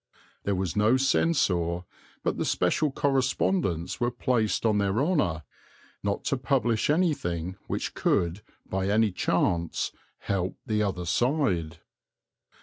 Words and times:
There 0.45 0.55
was 0.55 0.75
no 0.75 0.97
censor; 0.97 1.83
but 2.23 2.35
the 2.39 2.43
special 2.43 2.91
correspondents 2.91 3.99
were 3.99 4.09
placed 4.09 4.65
on 4.65 4.79
their 4.79 4.97
honour 4.99 5.43
not 6.01 6.23
to 6.23 6.37
publish 6.37 6.89
anything 6.89 7.55
which 7.67 7.93
could, 7.93 8.41
by 8.67 8.87
any 8.87 9.11
chance, 9.11 9.91
help 10.17 10.55
the 10.65 10.81
other 10.81 11.05
side. 11.05 11.81